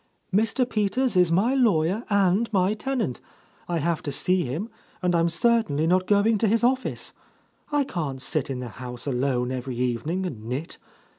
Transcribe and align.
Mr. 0.33 0.67
Peters 0.67 1.15
is 1.15 1.31
my 1.31 1.53
ia, 1.53 1.61
wye 1.67 1.89
r 1.91 2.03
and 2.09 2.51
my 2.51 2.73
tenant; 2.73 3.21
I 3.67 3.77
have 3.77 4.01
to 4.01 4.11
see 4.11 4.45
him, 4.45 4.67
and 5.03 5.13
Pm 5.13 5.27
^ffainly 5.27 5.87
not 5.87 6.07
gbing 6.07 6.39
to 6.39 6.47
his 6.47 6.63
office. 6.63 7.13
I 7.71 7.83
can't 7.83 8.19
sit 8.19 8.49
in 8.49 8.61
the 8.61 8.69
house 8.69 9.05
alpne 9.05 9.51
every 9.51 9.77
evening 9.77 10.25
and 10.25 10.45
knit. 10.45 10.79